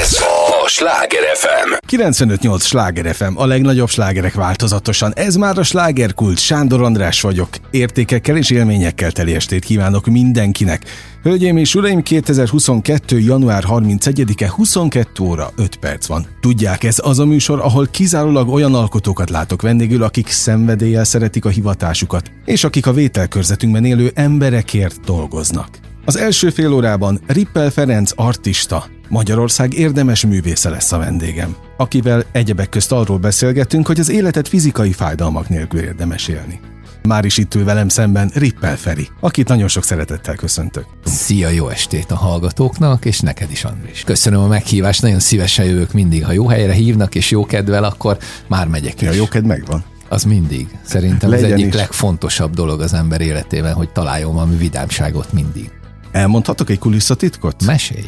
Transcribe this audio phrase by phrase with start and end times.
[0.00, 0.16] Ez
[0.62, 1.96] a Sláger FM.
[1.96, 5.12] 95.8 Sláger FM, a legnagyobb slágerek változatosan.
[5.16, 6.38] Ez már a slágerkult.
[6.38, 7.48] Sándor András vagyok.
[7.70, 10.82] Értékekkel és élményekkel teli estét kívánok mindenkinek.
[11.22, 13.18] Hölgyeim és uraim, 2022.
[13.18, 16.26] január 31-e 22 óra 5 perc van.
[16.40, 21.48] Tudják, ez az a műsor, ahol kizárólag olyan alkotókat látok vendégül, akik szenvedéllyel szeretik a
[21.48, 25.68] hivatásukat, és akik a vételkörzetünkben élő emberekért dolgoznak.
[26.08, 32.68] Az első fél órában Rippel Ferenc artista, Magyarország érdemes művésze lesz a vendégem, akivel egyebek
[32.68, 36.60] közt arról beszélgetünk, hogy az életet fizikai fájdalmak nélkül érdemes élni.
[37.02, 40.84] Már is itt ül velem szemben Rippel Feri, akit nagyon sok szeretettel köszöntök.
[41.04, 44.02] Szia, jó estét a hallgatóknak, és neked is, Andris.
[44.04, 46.24] Köszönöm a meghívást, nagyon szívesen jövök mindig.
[46.24, 49.08] Ha jó helyre hívnak és jó kedvel, akkor már megyek is.
[49.08, 49.84] A jó kedv megvan.
[50.08, 50.68] Az mindig.
[50.84, 51.74] Szerintem Legyen az egyik is.
[51.74, 55.70] legfontosabb dolog az ember életében, hogy találjon valami vidámságot mindig.
[56.12, 57.64] Elmondhatok egy kulisszatitkot?
[57.64, 58.06] Mesélj!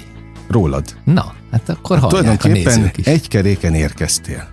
[0.48, 0.84] Rólad.
[1.04, 4.48] Na, hát akkor a Tulajdonképpen egy keréken érkeztél.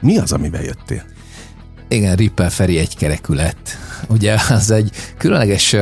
[0.00, 1.02] Mi az, amivel jöttél?
[1.88, 3.76] Igen, Rippel Feri egy kerekű lett.
[4.08, 5.74] Ugye az egy különleges,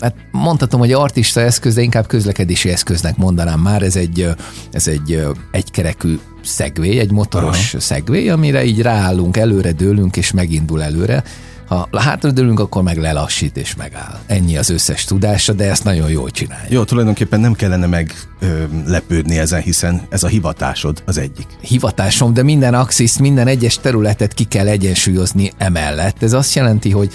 [0.00, 3.82] hát mondhatom, hogy artista eszköz, de inkább közlekedési eszköznek mondanám már.
[3.82, 4.28] Ez egy,
[4.70, 11.22] ez egy egykerekű szegvély, egy motoros szegvély, amire így ráállunk, előre dőlünk és megindul előre.
[11.66, 14.18] Ha hátradőlünk, akkor meg lelassít és megáll.
[14.26, 16.66] Ennyi az összes tudása, de ezt nagyon jól csinálja.
[16.68, 21.46] Jó, tulajdonképpen nem kellene meglepődni ezen, hiszen ez a hivatásod az egyik.
[21.60, 26.22] hivatásom, de minden axiszt, minden egyes területet ki kell egyensúlyozni emellett.
[26.22, 27.12] Ez azt jelenti, hogy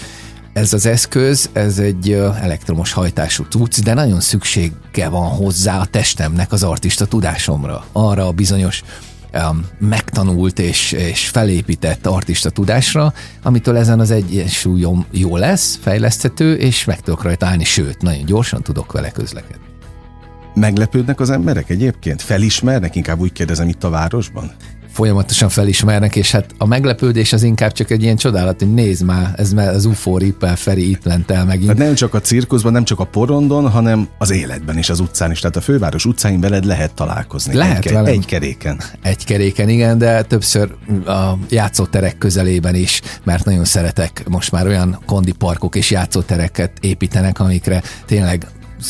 [0.52, 6.52] ez az eszköz, ez egy elektromos hajtású cucc, de nagyon szüksége van hozzá a testemnek
[6.52, 7.84] az artista tudásomra.
[7.92, 8.82] Arra a bizonyos
[9.78, 13.12] megtanult és, és felépített artista tudásra,
[13.42, 18.62] amitől ezen az egyensúlyom jó lesz, fejleszthető, és meg tudok rajta állni, sőt, nagyon gyorsan
[18.62, 19.66] tudok vele közlekedni.
[20.54, 22.22] Meglepődnek az emberek egyébként?
[22.22, 22.94] Felismernek?
[22.94, 24.52] Inkább úgy kérdezem itt a városban?
[24.98, 29.32] Folyamatosan felismernek, és hát a meglepődés az inkább csak egy ilyen csodálat, hogy nézd már,
[29.36, 31.70] ez már az UFO Rippel Feri itt lent el megint.
[31.70, 35.30] Tehát nem csak a cirkuszban, nem csak a porondon, hanem az életben és az utcán
[35.30, 35.40] is.
[35.40, 37.54] Tehát a főváros utcáin veled lehet találkozni.
[37.54, 38.12] Lehet egy, velem.
[38.12, 38.80] egy keréken.
[39.02, 40.74] Egy keréken, igen, de többször
[41.06, 47.82] a játszóterek közelében is, mert nagyon szeretek most már olyan kondiparkok és játszótereket építenek, amikre
[48.06, 48.46] tényleg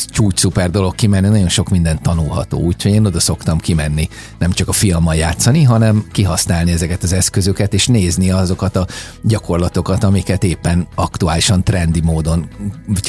[0.06, 4.68] csúcs szuper dolog kimenni, nagyon sok minden tanulható, úgyhogy én oda szoktam kimenni, nem csak
[4.68, 8.86] a fiammal játszani, hanem kihasználni ezeket az eszközöket, és nézni azokat a
[9.22, 12.48] gyakorlatokat, amiket éppen aktuálisan trendi módon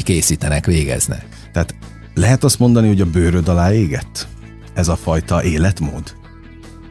[0.04, 1.26] készítenek, végeznek.
[1.54, 1.76] Tehát
[2.14, 4.28] lehet azt mondani, hogy a bőröd alá égett?
[4.74, 6.16] Ez a fajta életmód?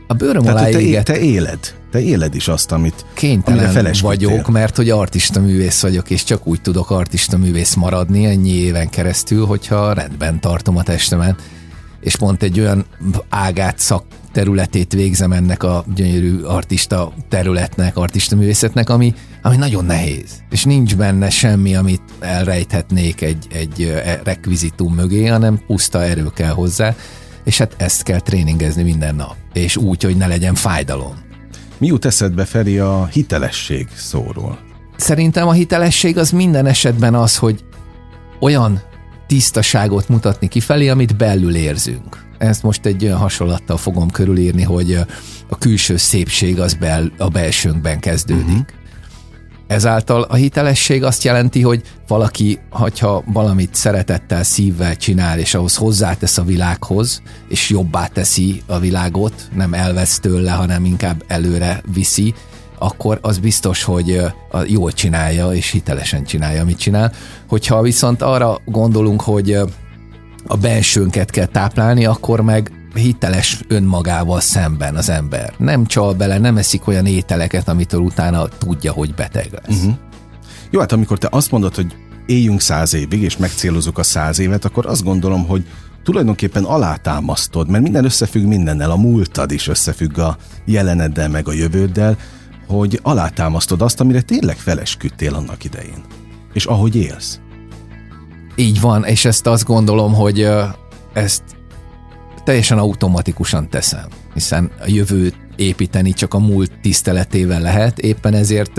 [0.07, 1.78] A bőröm Tehát, alá te, égett, te éled.
[1.91, 6.61] Te éled is azt, amit kénytelen vagyok, mert hogy artista művész vagyok, és csak úgy
[6.61, 11.43] tudok artista művész maradni ennyi éven keresztül, hogyha rendben tartom a testemet,
[12.01, 12.87] és pont egy olyan
[13.29, 20.43] ágát szak területét végzem ennek a gyönyörű artista területnek, artista művészetnek, ami, ami nagyon nehéz.
[20.51, 26.53] És nincs benne semmi, amit elrejthetnék egy, egy eh, rekvizitum mögé, hanem puszta erő kell
[26.53, 26.95] hozzá,
[27.45, 29.35] és hát ezt kell tréningezni minden nap.
[29.53, 31.28] És úgy, hogy ne legyen fájdalom.
[31.79, 34.59] Mi jut eszedbe, Feri, a hitelesség szóról?
[34.97, 37.65] Szerintem a hitelesség az minden esetben az, hogy
[38.41, 38.81] olyan
[39.27, 42.27] tisztaságot mutatni kifelé, amit belül érzünk.
[42.39, 44.99] Ezt most egy olyan hasonlattal fogom körülírni, hogy
[45.49, 48.45] a külső szépség az bel, a belsőnkben kezdődik.
[48.45, 48.67] Uh-huh.
[49.69, 56.39] Ezáltal a hitelesség azt jelenti, hogy valaki, hogyha valamit szeretettel, szívvel csinál, és ahhoz hozzátesz
[56.39, 62.35] a világhoz, és jobbá teszi a világot, nem elvesz tőle, hanem inkább előre viszi,
[62.79, 64.21] akkor az biztos, hogy
[64.67, 67.13] jól csinálja, és hitelesen csinálja, amit csinál.
[67.49, 69.53] Hogyha viszont arra gondolunk, hogy
[70.47, 75.55] a belsőnket kell táplálni, akkor meg hiteles önmagával szemben az ember.
[75.59, 79.77] Nem csal bele, nem eszik olyan ételeket, amitől utána tudja, hogy beteg lesz.
[79.77, 79.95] Uh-huh.
[80.71, 84.65] Jó, hát amikor te azt mondod, hogy éljünk száz évig, és megcélozzuk a száz évet,
[84.65, 85.67] akkor azt gondolom, hogy
[86.03, 92.17] tulajdonképpen alátámasztod, mert minden összefügg mindennel, a múltad is összefügg a jeleneddel, meg a jövőddel,
[92.67, 96.03] hogy alátámasztod azt, amire tényleg felesküdtél annak idején.
[96.53, 97.41] És ahogy élsz.
[98.57, 100.49] Így van, és ezt azt gondolom, hogy
[101.13, 101.43] ezt
[102.49, 108.79] teljesen automatikusan teszem, hiszen a jövőt építeni csak a múlt tiszteletével lehet, éppen ezért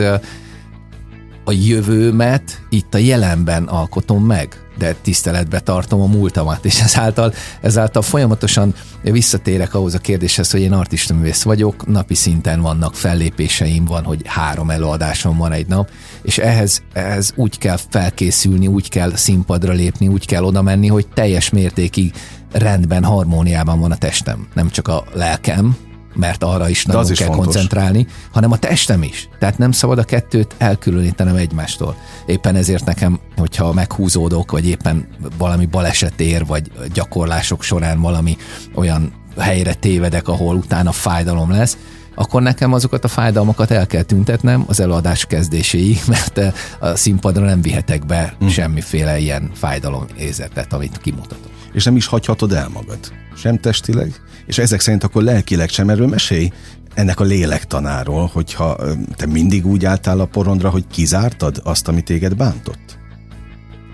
[1.44, 8.02] a jövőmet itt a jelenben alkotom meg, de tiszteletbe tartom a múltamat, és ezáltal, ezáltal
[8.02, 14.22] folyamatosan visszatérek ahhoz a kérdéshez, hogy én artistaművész vagyok, napi szinten vannak fellépéseim, van, hogy
[14.26, 15.90] három előadásom van egy nap,
[16.22, 21.08] és ehhez, ehhez úgy kell felkészülni, úgy kell színpadra lépni, úgy kell oda menni, hogy
[21.08, 22.14] teljes mértékig
[22.52, 25.78] rendben, harmóniában van a testem, nem csak a lelkem,
[26.16, 27.46] mert arra is nagyon az is kell fontos.
[27.46, 29.30] koncentrálni, hanem a testem is.
[29.40, 31.96] Tehát nem szabad a kettőt elkülönítenem egymástól.
[32.26, 35.08] Éppen ezért nekem, hogyha meghúzódok, vagy éppen
[35.38, 38.38] valami baleset ér, vagy gyakorlások során valami
[38.76, 41.78] olyan helyre tévedek, ahol utána fájdalom lesz,
[42.16, 46.42] akkor nekem azokat a fájdalmakat el kell tüntetnem az előadás kezdéséig, mert
[46.80, 48.48] a színpadra nem vihetek be Hm.
[48.48, 51.52] semmiféle ilyen fájdalom érzetet, amit kimutatok.
[51.74, 53.00] És nem is hagyhatod el magad.
[53.36, 54.14] Sem testileg,
[54.46, 56.52] és ezek szerint akkor lelkileg sem erről mesélj
[56.94, 58.78] ennek a lélektanáról, hogyha
[59.16, 62.98] te mindig úgy álltál a porondra, hogy kizártad azt, ami téged bántott?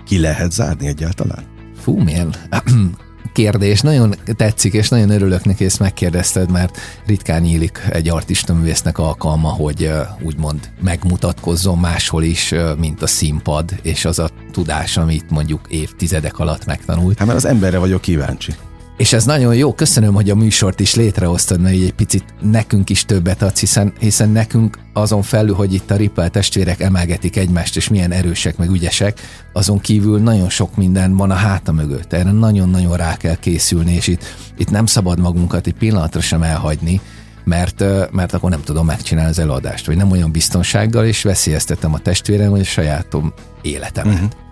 [0.06, 1.44] Ki lehet zárni egyáltalán?
[1.82, 2.34] Fú, milyen
[3.36, 3.80] kérdés.
[3.80, 9.90] Nagyon tetszik, és nagyon örülök neki, ezt megkérdezted, mert ritkán nyílik egy artistaművésznek alkalma, hogy
[10.22, 16.64] úgymond megmutatkozzon máshol is, mint a színpad, és az a tudás, amit mondjuk évtizedek alatt
[16.64, 17.18] megtanult.
[17.18, 18.54] Hát mert az emberre vagyok kíváncsi.
[18.96, 22.90] És ez nagyon jó, köszönöm, hogy a műsort is létrehoztad, mert így egy picit nekünk
[22.90, 27.76] is többet adsz, hiszen, hiszen nekünk azon felül, hogy itt a Ripple testvérek emelgetik egymást,
[27.76, 29.20] és milyen erősek, meg ügyesek,
[29.52, 32.12] azon kívül nagyon sok minden van a háta mögött.
[32.12, 34.24] Erre nagyon-nagyon rá kell készülni, és itt,
[34.56, 37.00] itt nem szabad magunkat egy pillanatra sem elhagyni,
[37.44, 41.98] mert, mert akkor nem tudom megcsinálni az előadást, vagy nem olyan biztonsággal, és veszélyeztetem a
[41.98, 43.32] testvérem, vagy a sajátom
[43.62, 44.14] életemet.
[44.14, 44.44] Uh-huh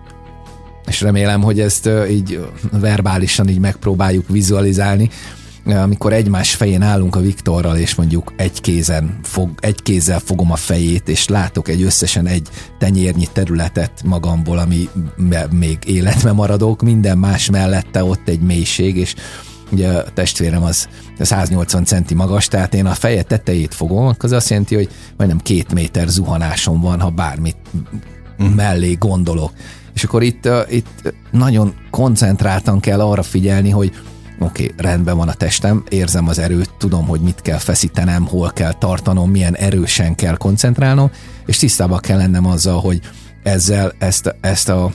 [0.87, 5.09] és remélem, hogy ezt így verbálisan így megpróbáljuk vizualizálni,
[5.65, 10.55] amikor egymás fején állunk a Viktorral, és mondjuk egy kézen fog, egy kézzel fogom a
[10.55, 12.47] fejét, és látok egy összesen egy
[12.79, 14.89] tenyérnyi területet magamból, ami
[15.49, 19.15] még életbe maradok, minden más mellette ott egy mélység, és
[19.71, 20.87] ugye a testvérem az
[21.19, 25.39] 180 centi magas, tehát én a feje tetejét fogom, akkor az azt jelenti, hogy majdnem
[25.39, 27.57] két méter zuhanásom van, ha bármit
[28.55, 29.51] mellé gondolok.
[29.95, 33.91] És akkor itt, itt nagyon koncentráltan kell arra figyelni, hogy
[34.39, 38.51] oké, okay, rendben van a testem, érzem az erőt, tudom, hogy mit kell feszítenem, hol
[38.51, 41.11] kell tartanom, milyen erősen kell koncentrálnom,
[41.45, 42.99] és tisztában kell lennem azzal, hogy
[43.43, 44.91] ezzel ezt, ezt a,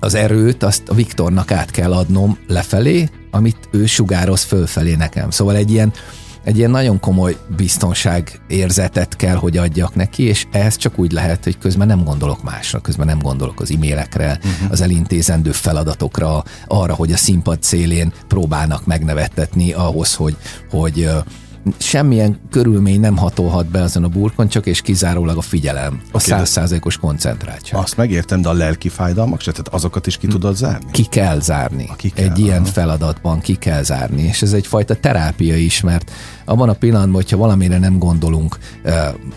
[0.00, 5.30] az erőt, azt a Viktornak át kell adnom lefelé, amit ő sugároz fölfelé nekem.
[5.30, 5.92] Szóval egy ilyen,
[6.44, 11.44] egy ilyen nagyon komoly biztonság érzetet kell, hogy adjak neki, és ehhez csak úgy lehet,
[11.44, 14.70] hogy közben nem gondolok másra, közben nem gondolok az e-mailekre, uh-huh.
[14.70, 20.36] az elintézendő feladatokra, arra, hogy a színpad szélén próbálnak megnevettetni ahhoz, hogy,
[20.70, 21.08] hogy
[21.78, 26.96] semmilyen körülmény nem hatolhat be azon a burkon, csak és kizárólag a figyelem, a százszázalékos
[26.96, 27.80] koncentráltság.
[27.80, 30.90] Azt megértem, de a lelki fájdalmak se, tehát azokat is ki tudod zárni?
[30.90, 31.90] ki kell zárni.
[31.96, 32.72] Ki kell, egy ilyen aha.
[32.72, 36.10] feladatban ki kell zárni, és ez egyfajta terápia is, mert
[36.44, 38.58] abban a pillanatban, hogyha valamire nem gondolunk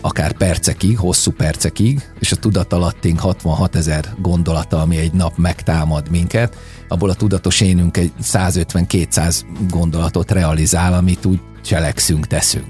[0.00, 6.56] akár percekig, hosszú percekig, és a tudatalattunk 66 ezer gondolata, ami egy nap megtámad minket,
[6.88, 9.40] abból a tudatos énünk egy 150-200
[9.70, 12.66] gondolatot realizál, amit úgy cselekszünk, teszünk.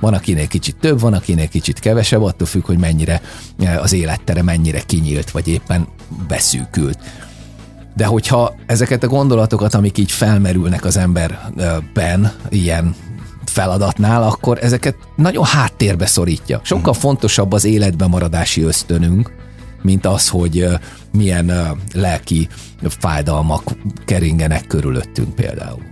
[0.00, 3.20] Van, akinél kicsit több, van, akinél kicsit kevesebb, attól függ, hogy mennyire
[3.58, 5.88] eh, az élettere mennyire kinyílt, vagy éppen
[6.28, 6.98] beszűkült.
[7.96, 12.94] De hogyha ezeket a gondolatokat, amik így felmerülnek az emberben, ilyen
[13.44, 16.60] feladatnál, akkor ezeket nagyon háttérbe szorítja.
[16.64, 19.32] Sokkal fontosabb az életben maradási ösztönünk,
[19.82, 20.74] mint az, hogy ö,
[21.12, 21.52] milyen
[21.94, 22.48] lelki
[22.82, 23.62] fájdalmak
[24.04, 25.82] keringenek körülöttünk például.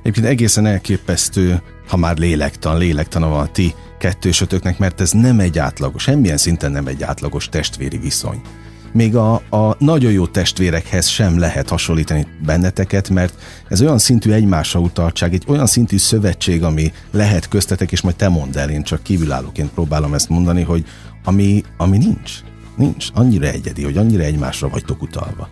[0.00, 5.58] Egyébként egészen elképesztő, ha már lélektan, lélektana van a ti kettősötöknek, mert ez nem egy
[5.58, 8.40] átlagos, semmilyen szinten nem egy átlagos testvéri viszony.
[8.92, 13.34] Még a, a nagyon jó testvérekhez sem lehet hasonlítani benneteket, mert
[13.68, 18.28] ez olyan szintű egymásra utaltság, egy olyan szintű szövetség, ami lehet köztetek, és majd te
[18.28, 20.84] mondd el, én csak kívülállóként próbálom ezt mondani, hogy
[21.24, 22.32] ami, ami nincs.
[22.76, 23.06] Nincs.
[23.14, 25.48] Annyira egyedi, hogy annyira egymásra vagytok utalva.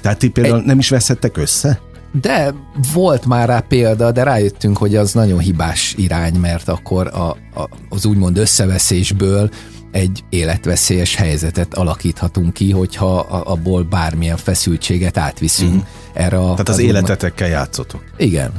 [0.00, 1.80] Tehát ti például nem is veszhettek össze?
[2.20, 2.54] De
[2.92, 7.68] volt már rá példa, de rájöttünk, hogy az nagyon hibás irány, mert akkor a, a,
[7.88, 9.50] az úgymond összeveszésből
[9.90, 15.78] egy életveszélyes helyzetet alakíthatunk ki, hogyha abból bármilyen feszültséget átviszünk mm.
[16.12, 16.50] erre a...
[16.50, 18.04] Tehát az úgymond- életetekkel játszotok.
[18.16, 18.50] Igen,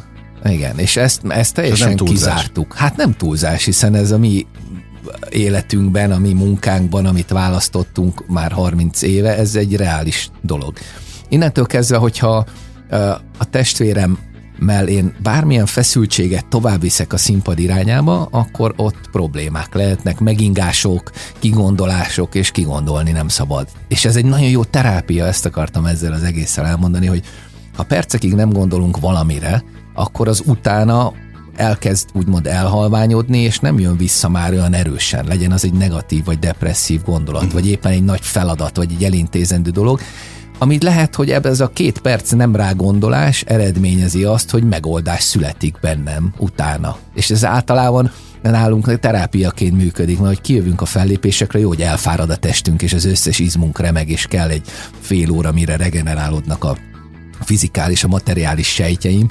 [0.44, 2.16] igen, és ezt, ezt teljesen túlzás.
[2.18, 2.74] kizártuk.
[2.74, 4.46] Hát nem túlzás, hiszen ez a mi
[5.30, 10.78] életünkben, a mi munkánkban, amit választottunk már 30 éve, ez egy reális dolog.
[11.30, 12.46] Innentől kezdve, hogyha
[13.38, 14.18] a testvérem
[14.60, 22.36] mell én bármilyen feszültséget tovább viszek a színpad irányába, akkor ott problémák lehetnek, megingások, kigondolások,
[22.36, 23.68] és kigondolni nem szabad.
[23.88, 27.24] És ez egy nagyon jó terápia, ezt akartam ezzel az egésszel elmondani, hogy
[27.76, 29.64] ha percekig nem gondolunk valamire,
[29.94, 31.14] akkor az utána
[31.56, 35.26] elkezd úgymond elhalványodni, és nem jön vissza már olyan erősen.
[35.26, 39.70] Legyen az egy negatív vagy depresszív gondolat, vagy éppen egy nagy feladat, vagy egy elintézendő
[39.70, 40.00] dolog,
[40.58, 45.24] amit lehet, hogy ebben ez a két perc nem rá gondolás eredményezi azt, hogy megoldás
[45.24, 46.98] születik bennem utána.
[47.14, 48.12] És ez általában
[48.42, 53.06] nálunk terápiaként működik, mert hogy kijövünk a fellépésekre, jó, hogy elfárad a testünk, és az
[53.06, 54.68] összes izmunk remeg, és kell egy
[55.00, 56.78] fél óra, mire regenerálódnak a
[57.40, 59.28] fizikális, a materiális sejtjeim,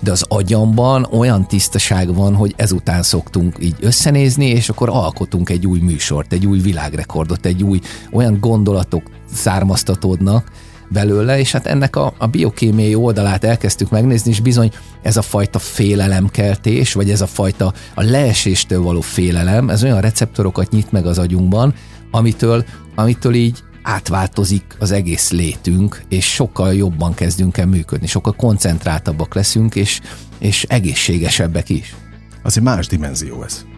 [0.00, 5.66] de az agyamban olyan tisztaság van, hogy ezután szoktunk így összenézni, és akkor alkotunk egy
[5.66, 7.80] új műsort, egy új világrekordot, egy új
[8.12, 9.02] olyan gondolatok
[9.34, 10.50] származtatódnak,
[10.88, 15.58] belőle, és hát ennek a, a biokémiai oldalát elkezdtük megnézni, és bizony ez a fajta
[15.58, 21.18] félelemkeltés, vagy ez a fajta a leeséstől való félelem, ez olyan receptorokat nyit meg az
[21.18, 21.74] agyunkban,
[22.10, 22.64] amitől,
[22.94, 29.74] amitől így átváltozik az egész létünk, és sokkal jobban kezdünk el működni, sokkal koncentráltabbak leszünk,
[29.74, 30.00] és,
[30.38, 31.94] és egészségesebbek is.
[32.42, 33.75] Az egy más dimenzió ez.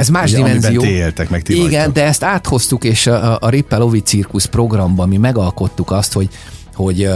[0.00, 0.82] Ez más Ugye, dimenzió.
[0.82, 1.92] Éltek, meg ti Igen, vagytok.
[1.94, 6.28] de ezt áthoztuk, és a, a Rippel Ovi Cirkusz programban mi megalkottuk azt, hogy,
[6.74, 7.08] hogy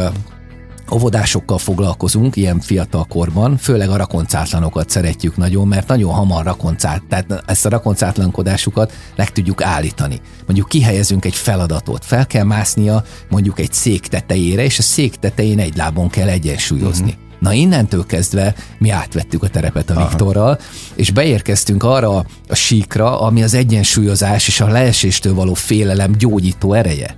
[0.93, 7.43] óvodásokkal foglalkozunk ilyen fiatal korban, főleg a rakoncátlanokat szeretjük nagyon, mert nagyon hamar rakoncát, tehát
[7.47, 10.21] ezt a rakoncátlankodásukat meg tudjuk állítani.
[10.47, 15.59] Mondjuk kihelyezünk egy feladatot, fel kell másznia mondjuk egy szék tetejére, és a szék tetején
[15.59, 17.11] egy lábon kell egyensúlyozni.
[17.11, 17.24] Uh-huh.
[17.44, 20.58] Na innentől kezdve mi átvettük a terepet a Viktorral, Aha.
[20.94, 27.16] és beérkeztünk arra a síkra, ami az egyensúlyozás és a leeséstől való félelem gyógyító ereje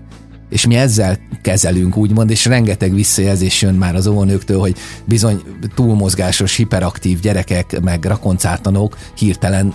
[0.50, 5.42] és mi ezzel kezelünk, úgymond, és rengeteg visszajelzés jön már az óvónőktől, hogy bizony
[5.74, 9.74] túlmozgásos, hiperaktív gyerekek, meg rakoncátlanok hirtelen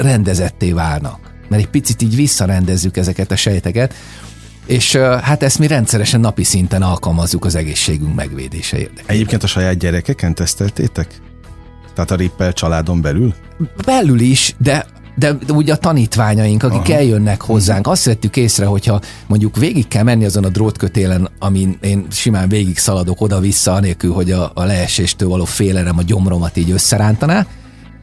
[0.00, 1.18] rendezetté válnak.
[1.48, 3.94] Mert egy picit így visszarendezzük ezeket a sejteket,
[4.68, 9.04] és hát ezt mi rendszeresen napi szinten alkalmazzuk az egészségünk megvédése érdekében.
[9.06, 11.20] Egyébként a saját gyerekeken teszteltétek?
[11.94, 13.34] Tehát a Rippel családon belül?
[13.84, 16.94] Belül is, de de, de ugye a tanítványaink, akik Aha.
[16.94, 22.06] eljönnek hozzánk, azt vettük észre, hogyha mondjuk végig kell menni azon a drótkötélen, amin én
[22.10, 27.46] simán végig szaladok oda-vissza, anélkül, hogy a, a leeséstől való félelem a gyomromat így összerántaná,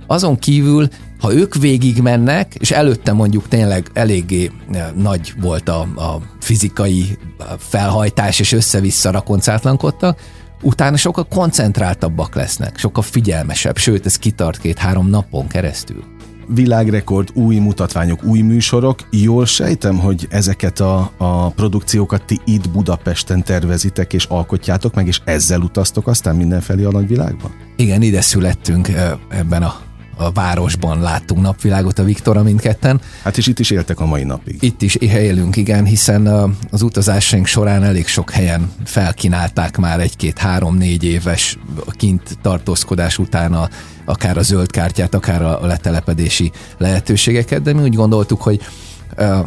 [0.07, 0.87] azon kívül,
[1.19, 7.17] ha ők végig mennek, és előtte mondjuk tényleg eléggé eh, nagy volt a, a fizikai
[7.57, 10.19] felhajtás, és össze-vissza rakoncátlankodtak,
[10.61, 16.13] utána sokkal koncentráltabbak lesznek, sokkal figyelmesebb, sőt, ez kitart két-három napon keresztül
[16.47, 18.99] világrekord, új mutatványok, új műsorok.
[19.09, 25.21] Jól sejtem, hogy ezeket a, a produkciókat ti itt Budapesten tervezitek és alkotjátok meg, és
[25.23, 27.51] ezzel utaztok aztán mindenfelé a nagyvilágban?
[27.75, 28.89] Igen, ide születtünk
[29.29, 29.75] ebben a
[30.15, 33.01] a városban láttunk napvilágot a Viktora mindketten.
[33.23, 34.57] Hát és itt is éltek a mai napig.
[34.59, 36.27] Itt is élünk, igen, hiszen
[36.71, 41.57] az utazásaink során elég sok helyen felkínálták már egy-két, három-négy éves
[41.91, 43.69] kint tartózkodás után a,
[44.05, 48.61] akár a zöld kártyát, akár a letelepedési lehetőségeket, de mi úgy gondoltuk, hogy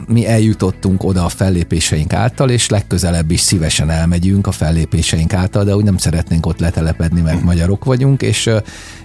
[0.07, 5.77] mi eljutottunk oda a fellépéseink által, és legközelebb is szívesen elmegyünk a fellépéseink által, de
[5.77, 8.51] úgy nem szeretnénk ott letelepedni, mert magyarok vagyunk, és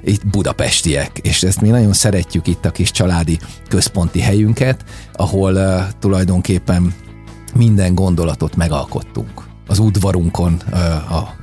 [0.03, 4.83] itt budapestiek, és ezt mi nagyon szeretjük itt a kis családi központi helyünket,
[5.13, 6.93] ahol tulajdonképpen
[7.53, 9.43] minden gondolatot megalkottunk.
[9.67, 10.53] Az udvarunkon,
[11.10, 11.36] a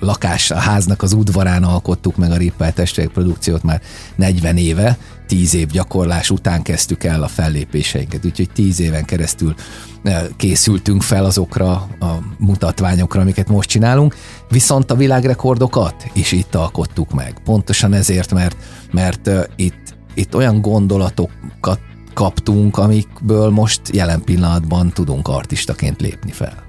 [0.00, 3.80] lakás, a háznak az udvarán alkottuk meg a Rippel testvérek produkciót már
[4.16, 9.54] 40 éve, 10 év gyakorlás után kezdtük el a fellépéseinket, úgyhogy 10 éven keresztül
[10.02, 14.14] eh, készültünk fel azokra a mutatványokra, amiket most csinálunk,
[14.48, 17.40] viszont a világrekordokat is itt alkottuk meg.
[17.44, 18.56] Pontosan ezért, mert,
[18.92, 21.80] mert uh, itt, itt olyan gondolatokat
[22.14, 26.64] kaptunk, amikből most jelen pillanatban tudunk artistaként lépni fel.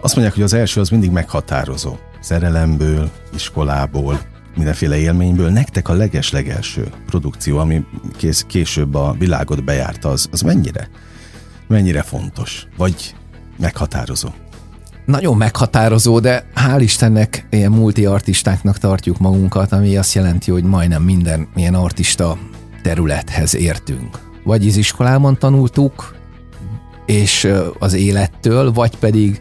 [0.00, 4.20] Azt mondják, hogy az első az mindig meghatározó szerelemből, iskolából,
[4.56, 5.50] mindenféle élményből.
[5.50, 7.84] Nektek a leges-legelső produkció, ami
[8.16, 10.88] kész, később a világot bejárta, az, az mennyire?
[11.68, 12.66] Mennyire fontos?
[12.76, 13.14] Vagy
[13.58, 14.28] meghatározó?
[15.04, 21.48] Nagyon meghatározó, de hál' Istennek ilyen multi-artistáknak tartjuk magunkat, ami azt jelenti, hogy majdnem minden
[21.56, 22.38] ilyen artista
[22.82, 24.18] területhez értünk.
[24.44, 26.14] Vagy iskolában tanultuk,
[27.06, 29.38] és az élettől, vagy pedig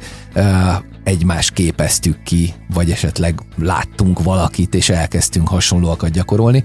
[1.10, 6.63] egymást képeztük ki, vagy esetleg láttunk valakit, és elkezdtünk hasonlóakat gyakorolni.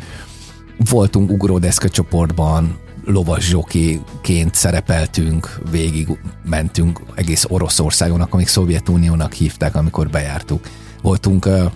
[0.90, 6.08] Voltunk ugródeszka csoportban, lovas zsokiként szerepeltünk, végig
[6.44, 10.68] mentünk egész Oroszországon, amik Szovjetuniónak hívták, amikor bejártuk.
[11.02, 11.72] Voltunk uh,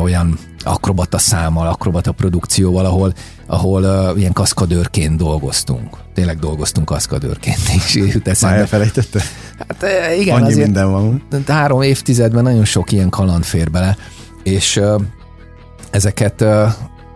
[0.00, 3.12] olyan akrobata számmal, akrobata produkcióval, ahol,
[3.46, 5.96] ahol uh, ilyen kaszkadőrként dolgoztunk.
[6.14, 7.98] Tényleg dolgoztunk kaszkadőrként is.
[8.40, 9.20] Már elfelejtette?
[9.58, 9.84] Hát
[10.18, 11.22] igen, Annyi azért minden van.
[11.46, 13.96] Három évtizedben nagyon sok ilyen kaland fér bele,
[14.42, 14.80] és
[15.90, 16.44] ezeket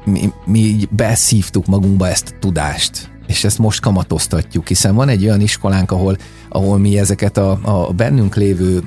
[0.05, 5.41] mi, mi beszívtuk magunkba ezt a tudást, és ezt most kamatoztatjuk, hiszen van egy olyan
[5.41, 6.17] iskolánk, ahol,
[6.49, 8.83] ahol mi ezeket a, a bennünk lévő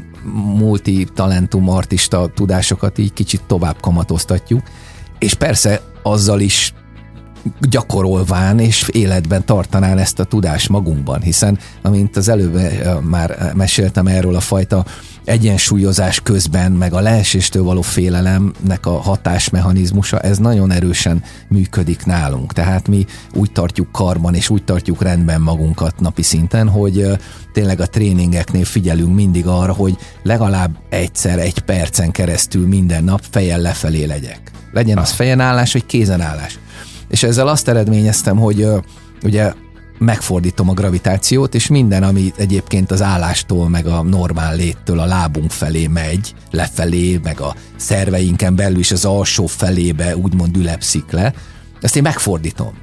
[0.57, 4.61] multi-talentum artista tudásokat így kicsit tovább kamatoztatjuk,
[5.19, 6.73] és persze azzal is
[7.61, 12.59] gyakorolván és életben tartanán ezt a tudást magunkban, hiszen amint az előbb
[13.01, 14.85] már meséltem erről a fajta
[15.23, 22.53] egyensúlyozás közben, meg a leeséstől való félelemnek a hatásmechanizmusa, ez nagyon erősen működik nálunk.
[22.53, 27.07] Tehát mi úgy tartjuk karban és úgy tartjuk rendben magunkat napi szinten, hogy
[27.53, 33.59] tényleg a tréningeknél figyelünk mindig arra, hogy legalább egyszer, egy percen keresztül minden nap fejjel
[33.59, 34.51] lefelé legyek.
[34.71, 36.59] Legyen az fejenállás vagy kézenállás.
[37.13, 38.67] És ezzel azt eredményeztem, hogy
[39.23, 39.53] ugye
[39.99, 45.51] megfordítom a gravitációt, és minden, ami egyébként az állástól, meg a normál léttől a lábunk
[45.51, 51.33] felé megy, lefelé, meg a szerveinken belül is az alsó felébe úgymond ülepszik le,
[51.81, 52.73] ezt én megfordítom.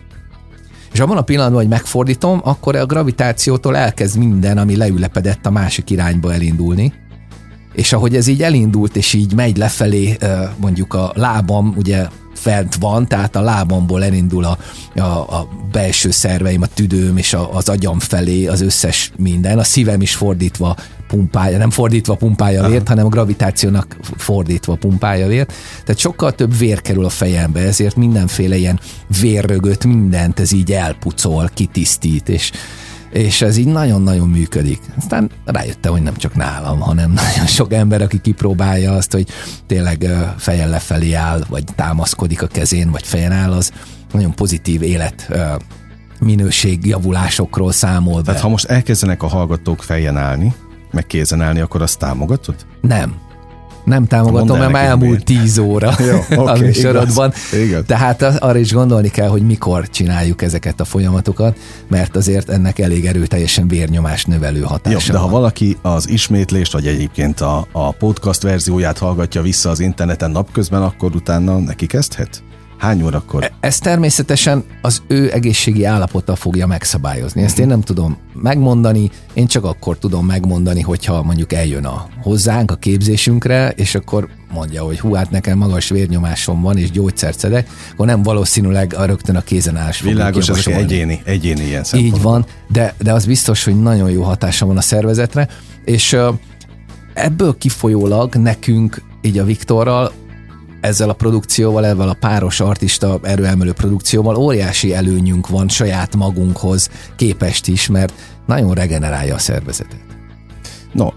[0.93, 5.91] És abban a pillanatban, hogy megfordítom, akkor a gravitációtól elkezd minden, ami leülepedett a másik
[5.91, 6.93] irányba elindulni.
[7.81, 10.17] És ahogy ez így elindult, és így megy lefelé,
[10.57, 14.59] mondjuk a lábam, ugye fent van, tehát a lábamból elindul a,
[14.95, 19.65] a, a belső szerveim, a tüdőm és a, az agyam felé az összes minden, a
[19.65, 20.77] szívem is fordítva
[21.09, 22.89] pumpálja, nem fordítva pumpálja vért, Aha.
[22.89, 25.53] hanem a gravitációnak fordítva pumpálja vért.
[25.85, 28.81] Tehát sokkal több vér kerül a fejembe, ezért mindenféle ilyen
[29.21, 32.51] vérrögöt, mindent ez így elpucol, kitisztít, és
[33.13, 34.81] és ez így nagyon-nagyon működik.
[34.97, 39.29] Aztán rájöttem, hogy nem csak nálam, hanem nagyon sok ember, aki kipróbálja azt, hogy
[39.67, 43.73] tényleg fejen lefelé áll, vagy támaszkodik a kezén, vagy fejen áll, az
[44.13, 45.33] nagyon pozitív élet
[46.21, 48.23] minőség javulásokról számol be.
[48.23, 50.55] Tehát ha most elkezdenek a hallgatók fejen állni,
[50.91, 52.55] meg kézen állni, akkor azt támogatod?
[52.81, 53.15] Nem.
[53.85, 57.33] Nem támogatom, mert már elmúlt tíz óra Jó, okay, a műsorodban.
[57.53, 57.83] Igaz, igaz.
[57.87, 61.59] Tehát arra is gondolni kell, hogy mikor csináljuk ezeket a folyamatokat,
[61.89, 66.87] mert azért ennek elég erőteljesen vérnyomás növelő hatása Jó, de ha valaki az ismétlést, vagy
[66.87, 72.43] egyébként a, a podcast verzióját hallgatja vissza az interneten napközben, akkor utána neki kezdhet?
[72.81, 73.45] Hány órakor?
[73.45, 77.43] E, ez természetesen az ő egészségi állapota fogja megszabályozni.
[77.43, 82.71] Ezt én nem tudom megmondani, én csak akkor tudom megmondani, hogyha mondjuk eljön a hozzánk
[82.71, 87.69] a képzésünkre, és akkor mondja, hogy hú, hát nekem magas vérnyomásom van, és gyógyszert szedek,
[87.93, 91.85] akkor nem valószínűleg a rögtön a kézenállás Világos, ez egyéni, egyéni ilyen.
[91.93, 95.49] Így van, de, de az biztos, hogy nagyon jó hatása van a szervezetre,
[95.85, 96.17] és
[97.15, 100.13] ebből kifolyólag nekünk így a Viktorral
[100.81, 107.69] ezzel a produkcióval, ezzel a páros artista erőemelő produkcióval óriási előnyünk van saját magunkhoz képest
[107.69, 108.13] is, mert
[108.47, 110.01] nagyon regenerálja a szervezetet.
[110.93, 111.09] No,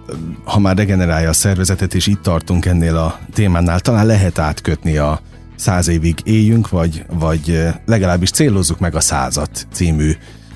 [0.43, 5.21] ha már regenerálja a szervezetet, és itt tartunk ennél a témánál, talán lehet átkötni a
[5.55, 10.11] száz évig éljünk, vagy, vagy legalábbis célozzuk meg a százat című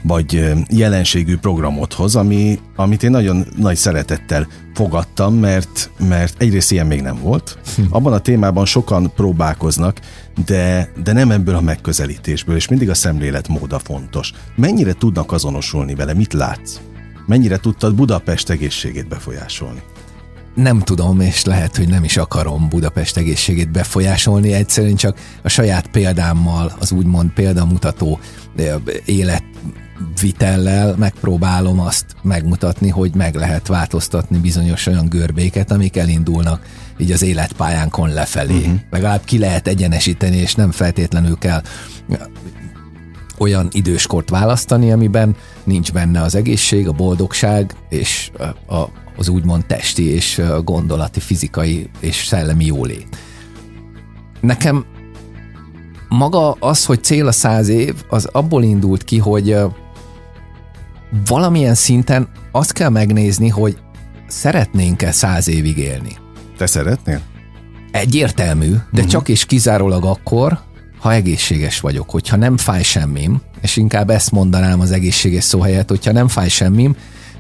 [0.08, 7.02] vagy jelenségű programothoz, ami, amit én nagyon nagy szeretettel fogadtam, mert, mert egyrészt ilyen még
[7.02, 7.58] nem volt.
[7.76, 7.82] Hm.
[7.90, 10.00] Abban a témában sokan próbálkoznak,
[10.46, 14.34] de, de nem ebből a megközelítésből, és mindig a szemléletmód a fontos.
[14.56, 16.14] Mennyire tudnak azonosulni vele?
[16.14, 16.80] Mit látsz?
[17.26, 19.82] Mennyire tudtad Budapest egészségét befolyásolni?
[20.58, 25.88] nem tudom, és lehet, hogy nem is akarom Budapest egészségét befolyásolni, egyszerűen csak a saját
[25.88, 28.20] példámmal, az úgymond példamutató
[29.06, 29.44] élet
[30.22, 36.66] vitellel megpróbálom azt megmutatni, hogy meg lehet változtatni bizonyos olyan görbéket, amik elindulnak
[36.98, 38.58] így az életpályánkon lefelé.
[38.58, 38.80] Uh-huh.
[38.90, 41.62] Legalább ki lehet egyenesíteni, és nem feltétlenül kell
[43.38, 48.32] olyan időskort választani, amiben nincs benne az egészség, a boldogság és
[48.68, 48.76] a,
[49.18, 53.18] az úgymond testi és gondolati, fizikai és szellemi jólét.
[54.42, 54.86] Nekem
[56.10, 59.58] maga az, hogy cél a száz év, az abból indult ki, hogy
[61.28, 63.78] valamilyen szinten azt kell megnézni, hogy
[64.28, 66.16] szeretnénk-e száz évig élni.
[66.58, 67.22] Te szeretnél?
[67.92, 69.08] Egyértelmű, de uh-huh.
[69.08, 70.60] csak és kizárólag akkor,
[71.00, 75.90] ha egészséges vagyok, hogyha nem fáj semmim, és inkább ezt mondanám az egészséges szó helyett,
[75.90, 76.96] hogyha nem fáj semmim,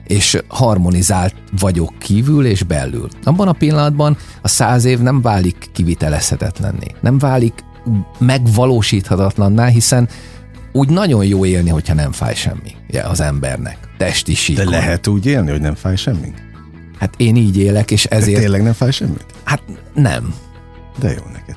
[0.07, 3.07] és harmonizált vagyok kívül és belül.
[3.23, 7.53] Abban a pillanatban a száz év nem válik kivitelezhetetlenné, nem válik
[8.19, 10.09] megvalósíthatatlanná, hiszen
[10.77, 13.77] úgy nagyon jó élni, hogyha nem fáj semmi az embernek.
[13.97, 14.65] Testi síkon.
[14.65, 16.33] De lehet úgy élni, hogy nem fáj semmi?
[16.99, 18.35] Hát én így élek, és ezért...
[18.35, 19.25] De tényleg nem fáj semmit?
[19.43, 19.61] Hát
[19.93, 20.33] nem.
[20.99, 21.55] De jó neked.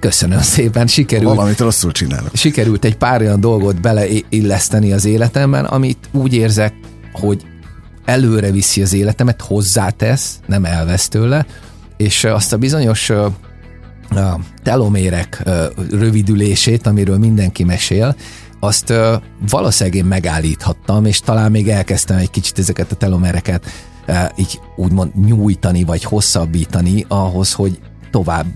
[0.00, 1.34] Köszönöm szépen, sikerült.
[1.34, 2.30] Valamit rosszul csinálok.
[2.32, 6.74] Sikerült egy pár olyan dolgot beleilleszteni az életemben, amit úgy érzek,
[7.12, 7.46] hogy
[8.04, 11.46] előre viszi az életemet, hozzátesz, nem elvesz tőle,
[11.96, 13.32] és azt a bizonyos a
[14.62, 15.42] telomérek
[15.90, 18.16] rövidülését, amiről mindenki mesél,
[18.60, 18.92] azt
[19.50, 23.64] valószínűleg én megállíthattam, és talán még elkezdtem egy kicsit ezeket a telomereket
[24.36, 27.78] így úgymond nyújtani, vagy hosszabbítani ahhoz, hogy
[28.10, 28.46] tovább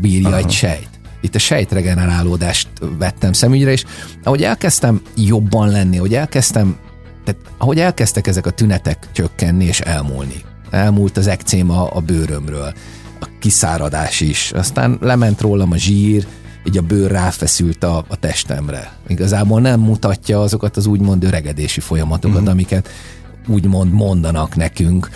[0.00, 0.36] bírja Aha.
[0.36, 0.88] egy sejt.
[1.20, 2.68] Itt a sejtregenerálódást
[2.98, 3.84] vettem szemügyre, és
[4.22, 6.76] ahogy elkezdtem jobban lenni, ahogy elkezdtem,
[7.24, 10.42] tehát ahogy elkezdtek ezek a tünetek csökkenni és elmúlni.
[10.70, 12.72] Elmúlt az ekcéma a bőrömről,
[13.20, 16.26] a kiszáradás is, aztán lement rólam a zsír,
[16.68, 18.92] így a bőr ráfeszült a, a testemre.
[19.06, 22.46] Igazából nem mutatja azokat az úgymond öregedési folyamatokat, mm.
[22.46, 22.88] amiket
[23.46, 25.08] úgymond mondanak nekünk.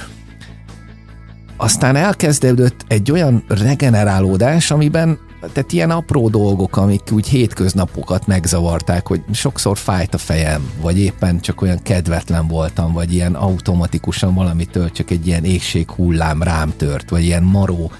[1.56, 5.18] Aztán elkezdődött egy olyan regenerálódás, amiben
[5.52, 11.40] tehát ilyen apró dolgok, amik úgy hétköznapokat megzavarták, hogy sokszor fájt a fejem, vagy éppen
[11.40, 17.10] csak olyan kedvetlen voltam, vagy ilyen automatikusan valamitől csak egy ilyen égség hullám rám tört,
[17.10, 17.90] vagy ilyen maró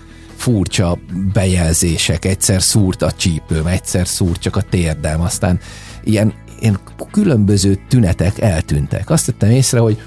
[0.43, 0.99] furcsa
[1.33, 5.61] bejelzések, egyszer szúrt a csípőm, egyszer szúrt csak a térdem, aztán
[6.05, 6.79] ilyen, ilyen
[7.11, 9.11] különböző tünetek eltűntek.
[9.11, 10.03] Azt tettem észre, hogy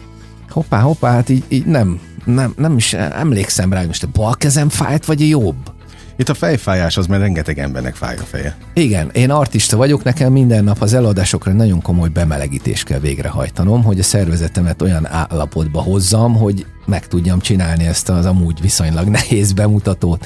[0.49, 4.69] hoppá, hoppá, hát így, így nem, nem, nem is emlékszem rá, most a bal kezem
[4.69, 5.74] fájt, vagy a jobb.
[6.17, 8.55] Itt a fejfájás az, mert rengeteg embernek fáj a feje.
[8.73, 13.99] Igen, én artista vagyok, nekem minden nap az előadásokra nagyon komoly bemelegítést kell végrehajtanom, hogy
[13.99, 20.25] a szervezetemet olyan állapotba hozzam, hogy meg tudjam csinálni ezt az amúgy viszonylag nehéz bemutatót.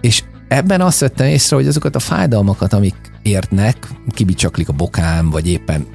[0.00, 5.48] És ebben azt vettem észre, hogy azokat a fájdalmakat, amik értnek, kibicsaklik a bokám, vagy
[5.48, 5.86] éppen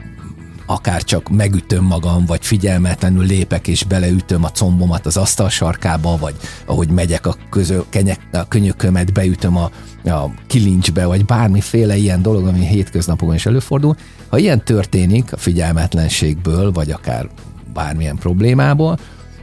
[0.66, 6.36] akár csak megütöm magam, vagy figyelmetlenül lépek és beleütöm a combomat az asztal sarkába, vagy
[6.66, 9.72] ahogy megyek a, közö, kenyek, a könyökömet beütöm a,
[10.10, 13.96] a kilincsbe, vagy bármiféle ilyen dolog, ami hétköznapokon is előfordul.
[14.30, 17.30] Ha ilyen történik a figyelmetlenségből, vagy akár
[17.74, 18.98] bármilyen problémából,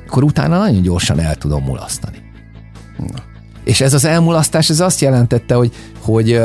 [0.06, 2.16] akkor utána nagyon gyorsan el tudom mulasztani.
[2.98, 3.22] Na.
[3.64, 6.40] És ez az elmulasztás, ez azt jelentette, hogy, hogy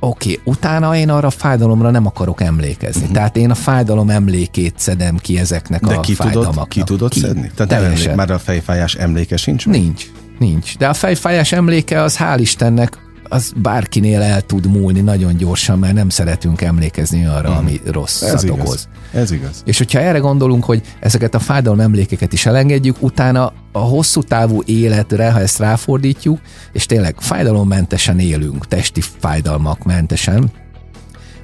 [0.00, 3.00] Oké, okay, utána én arra a fájdalomra nem akarok emlékezni.
[3.00, 3.14] Uh-huh.
[3.14, 6.68] Tehát én a fájdalom emlékét szedem ki ezeknek De a ki fájdalmaknak.
[6.68, 7.20] Tudod, ki tudod ki?
[7.20, 7.50] szedni?
[7.54, 9.66] Tehát emlék, már a fejfájás emléke sincs?
[9.66, 10.04] Nincs,
[10.38, 10.76] nincs.
[10.76, 12.98] De a fejfájás emléke az hál' Istennek
[13.32, 17.56] az bárkinél el tud múlni nagyon gyorsan, mert nem szeretünk emlékezni arra, uh-huh.
[17.56, 18.58] ami rossz Ez igaz.
[18.58, 18.88] okoz.
[19.12, 19.62] Ez igaz.
[19.64, 24.62] És hogyha erre gondolunk, hogy ezeket a fájdalom emlékeket is elengedjük, utána a hosszú távú
[24.64, 26.40] életre, ha ezt ráfordítjuk,
[26.72, 30.50] és tényleg fájdalommentesen élünk, testi fájdalmak mentesen,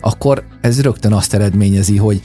[0.00, 2.22] akkor ez rögtön azt eredményezi, hogy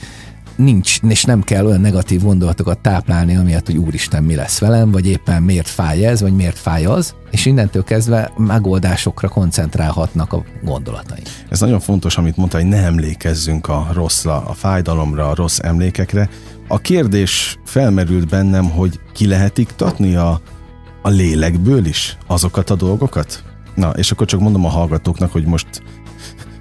[0.56, 5.06] nincs, és nem kell olyan negatív gondolatokat táplálni, amiatt, hogy úristen, mi lesz velem, vagy
[5.06, 11.26] éppen miért fáj ez, vagy miért fáj az, és innentől kezdve megoldásokra koncentrálhatnak a gondolataink.
[11.48, 16.28] Ez nagyon fontos, amit mondta, hogy ne emlékezzünk a rosszra, a fájdalomra, a rossz emlékekre.
[16.68, 20.40] A kérdés felmerült bennem, hogy ki lehet iktatni a,
[21.02, 23.42] a lélekből is azokat a dolgokat?
[23.74, 25.82] Na, és akkor csak mondom a hallgatóknak, hogy most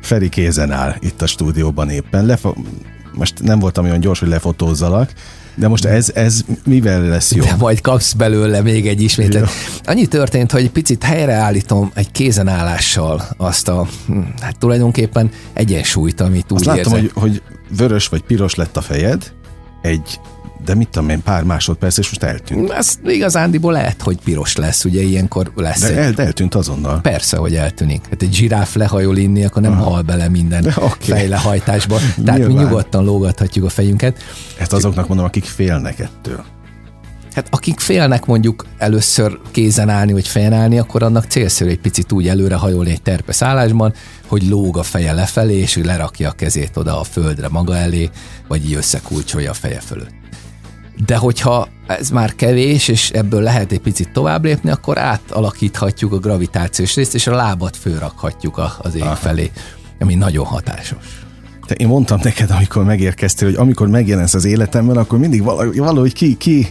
[0.02, 2.26] Feri kézen áll itt a stúdióban éppen.
[2.26, 2.58] Lefa-
[3.14, 5.14] most nem voltam olyan gyors, hogy lefotózzalak,
[5.56, 7.44] de most ez, ez mivel lesz jó?
[7.44, 9.50] De majd kapsz belőle még egy ismétlet.
[9.84, 16.68] Annyi történt, hogy picit helyreállítom egy kézenállással azt a, hm, hát tulajdonképpen egyensúlyt, amit úgy
[16.68, 16.94] Azt érzek.
[16.94, 17.42] hogy, hogy
[17.78, 19.32] vörös vagy piros lett a fejed,
[19.82, 20.20] egy
[20.66, 22.72] de mit tudom én, pár másodperc, és most eltűnt.
[22.72, 25.80] Ez igazándiból lehet, hogy piros lesz, ugye ilyenkor lesz.
[25.80, 25.98] De, egy...
[25.98, 27.02] el, de eltűnt azonnal.
[27.02, 28.06] Persze, hogy eltűnik.
[28.10, 29.84] Hát egy zsiráf lehajol inni, akkor nem Aha.
[29.84, 30.90] hal bele minden okay.
[31.00, 31.98] fejlehajtásba.
[32.26, 32.58] Tehát Nyilván.
[32.58, 34.24] mi nyugodtan lógathatjuk a fejünket.
[34.58, 36.44] Ezt azoknak mondom, akik félnek ettől.
[37.34, 42.12] Hát akik félnek mondjuk először kézen állni, vagy fejen állni, akkor annak célszerű egy picit
[42.12, 43.94] úgy előre hajolni egy terpe szállásban,
[44.28, 48.10] hogy lóg a feje lefelé, és hogy lerakja a kezét oda a földre maga elé,
[48.48, 50.14] vagy így összekulcsolja a feje fölött.
[51.06, 56.20] De hogyha ez már kevés, és ebből lehet egy picit tovább lépni, akkor átalakíthatjuk a
[56.20, 59.52] gravitációs részt, és a lábat főrakhatjuk az ég felé,
[60.00, 61.26] ami nagyon hatásos.
[61.66, 66.14] Te én mondtam neked, amikor megérkeztél, hogy amikor megjelensz az életemben, akkor mindig valahogy, valahogy
[66.14, 66.68] ki, ki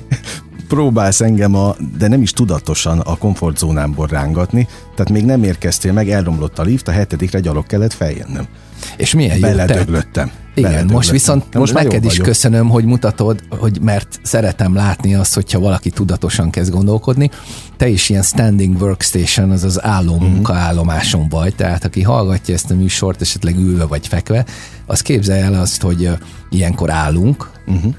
[0.70, 6.10] próbálsz engem, a, de nem is tudatosan a komfortzónámból rángatni, tehát még nem érkeztél meg,
[6.10, 8.46] elromlott a lift, a hetedikre gyalog kellett feljönnöm.
[8.96, 10.30] És milyen jó Beledöglöttem.
[10.54, 12.26] Igen, most viszont most neked is vagyok.
[12.26, 17.30] köszönöm, hogy mutatod, hogy mert szeretem látni azt, hogyha valaki tudatosan kezd gondolkodni.
[17.76, 20.24] Te is ilyen standing workstation, az az álló mhm.
[20.24, 24.44] munkaállomáson vagy, tehát aki hallgatja ezt a műsort, esetleg ülve vagy fekve,
[24.86, 26.10] az képzelje el azt, hogy
[26.50, 27.94] ilyenkor állunk, uh-huh.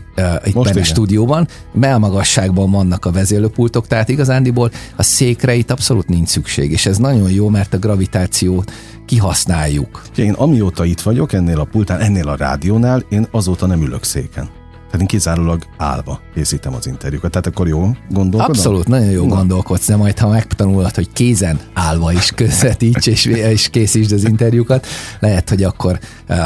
[0.45, 6.27] itt Most a stúdióban, melmagasságban vannak a vezérlőpultok, tehát igazándiból a székre itt abszolút nincs
[6.27, 8.71] szükség, és ez nagyon jó, mert a gravitációt
[9.11, 10.01] kihasználjuk.
[10.15, 14.49] Én amióta itt vagyok, ennél a pultán, ennél a rádiónál, én azóta nem ülök széken.
[14.85, 17.31] Tehát én kizárólag állva készítem az interjúkat.
[17.31, 18.45] Tehát akkor jó gondolkodom?
[18.45, 19.35] Abszolút, nagyon jó Na.
[19.35, 24.87] gondolkodsz, de majd ha megtanulod, hogy kézen állva is közvetíts és, és készítsd az interjúkat,
[25.19, 26.37] lehet, hogy akkor uh,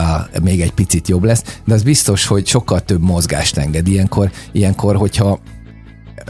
[0.42, 4.96] még egy picit jobb lesz, de az biztos, hogy sokkal több mozgást enged ilyenkor, ilyenkor
[4.96, 5.40] hogyha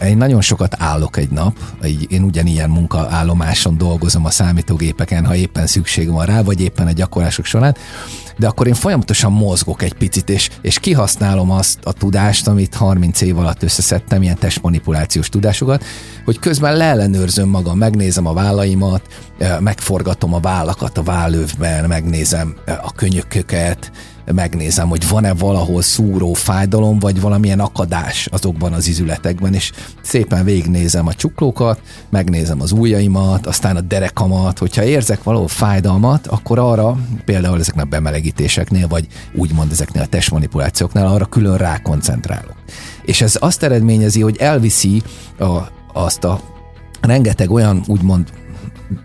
[0.04, 1.58] én nagyon sokat állok egy nap,
[2.08, 7.46] én ugyanilyen munkaállomáson dolgozom a számítógépeken, ha éppen szükség van rá, vagy éppen a gyakorlások
[7.46, 7.76] során,
[8.38, 13.22] de akkor én folyamatosan mozgok egy picit, és, és kihasználom azt a tudást, amit 30
[13.22, 15.84] év alatt összeszedtem, ilyen testmanipulációs tudásokat,
[16.26, 19.02] hogy közben leellenőrzöm magam, megnézem a vállaimat,
[19.60, 23.92] megforgatom a vállakat a vállövben, megnézem a könyököket,
[24.34, 31.08] megnézem, hogy van-e valahol szúró fájdalom, vagy valamilyen akadás azokban az izületekben, és szépen végignézem
[31.08, 37.60] a csuklókat, megnézem az ujjaimat, aztán a derekamat, hogyha érzek valahol fájdalmat, akkor arra, például
[37.60, 42.56] ezeknek a bemelegítéseknél, vagy úgymond ezeknél a testmanipulációknál, arra külön rákoncentrálok.
[43.04, 45.02] És ez azt eredményezi, hogy elviszi
[45.40, 45.58] a,
[45.94, 46.40] azt a
[47.02, 48.28] rengeteg olyan úgymond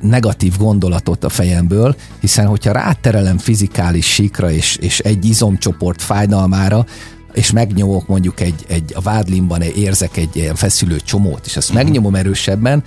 [0.01, 6.87] negatív gondolatot a fejemből, hiszen hogyha ráterelem fizikális síkra és, és egy izomcsoport fájdalmára,
[7.33, 11.85] és megnyomok mondjuk egy, egy a vádlimban érzek egy ilyen feszülő csomót, és azt uh-huh.
[11.85, 12.83] megnyomom erősebben,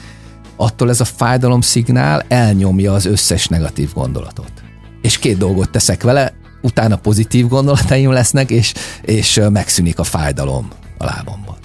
[0.56, 4.52] attól ez a fájdalom szignál elnyomja az összes negatív gondolatot.
[5.02, 11.06] És két dolgot teszek vele, utána pozitív gondolataim lesznek, és, és megszűnik a fájdalom a
[11.06, 11.56] lábamban.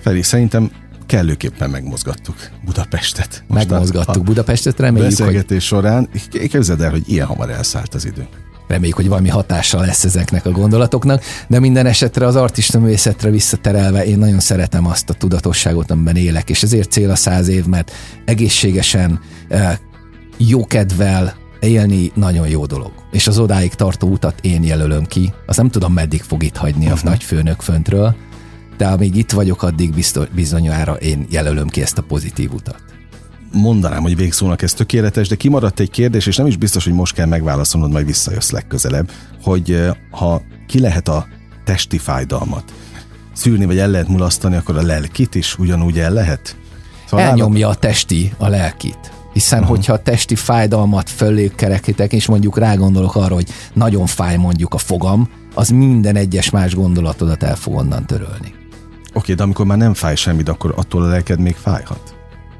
[0.00, 0.70] Feli, szerintem
[1.12, 3.44] kellőképpen megmozgattuk Budapestet.
[3.46, 5.78] Most megmozgattuk a, a Budapestet, reméljük, beszélgetés hogy...
[5.78, 6.08] során.
[6.30, 8.26] Képzeld el, hogy ilyen hamar elszállt az idő.
[8.68, 14.04] Reméljük, hogy valami hatással lesz ezeknek a gondolatoknak, de minden esetre az artista művészetre visszaterelve
[14.04, 17.92] én nagyon szeretem azt a tudatosságot, amiben élek, és ezért cél a száz év, mert
[18.24, 19.76] egészségesen, eh,
[20.36, 22.92] jókedvel élni nagyon jó dolog.
[23.10, 25.32] És az odáig tartó utat én jelölöm ki.
[25.46, 27.00] Azt nem tudom, meddig fog itt hagyni uh-huh.
[27.04, 28.16] a nagy főnök föntről,
[28.82, 32.82] de amíg itt vagyok, addig biztos, bizonyára én jelölöm ki ezt a pozitív utat.
[33.52, 37.14] Mondanám, hogy végszónak ez tökéletes, de kimaradt egy kérdés, és nem is biztos, hogy most
[37.14, 39.10] kell megválaszolnod, majd visszajössz legközelebb,
[39.42, 41.26] hogy ha ki lehet a
[41.64, 42.72] testi fájdalmat
[43.32, 46.56] szűrni, vagy el lehet mulasztani, akkor a lelkit is ugyanúgy el lehet?
[47.08, 49.12] Szóval Elnyomja a testi a lelkit.
[49.32, 49.76] Hiszen, uh-huh.
[49.76, 54.78] hogyha a testi fájdalmat fölé kerekítek, és mondjuk rágondolok arra, hogy nagyon fáj mondjuk a
[54.78, 58.60] fogam, az minden egyes más gondolatodat el fog onnan törölni.
[59.12, 62.14] Oké, de amikor már nem fáj semmit, akkor attól a lelked még fájhat.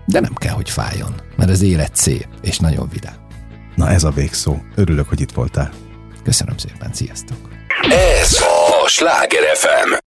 [0.05, 3.15] De nem kell, hogy fájjon, mert az élet szép és nagyon vidám.
[3.75, 4.57] Na ez a végszó.
[4.75, 5.71] Örülök, hogy itt voltál.
[6.25, 7.37] Köszönöm szépen, sziasztok!
[8.21, 8.37] Ez
[8.85, 9.93] a Sláger FM.